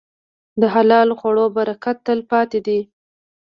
[0.61, 2.79] د حلال خوړو برکت تل پاتې دی.